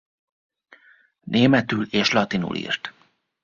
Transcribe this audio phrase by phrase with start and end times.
[1.21, 2.93] Németül és latinul írt.